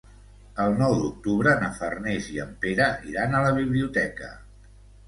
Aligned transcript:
El 0.63 0.71
nou 0.79 0.95
d'octubre 1.01 1.53
na 1.65 1.69
Farners 1.81 2.31
i 2.39 2.43
en 2.47 2.59
Pere 2.65 2.89
iran 3.13 3.37
a 3.43 3.47
la 3.49 3.57
biblioteca. 3.63 4.35